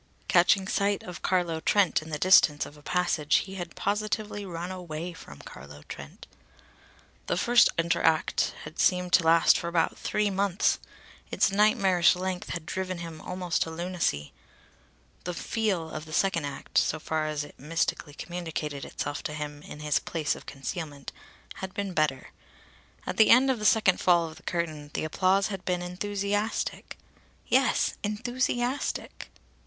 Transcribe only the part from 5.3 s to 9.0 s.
Carlo Trent. The first entr'acte had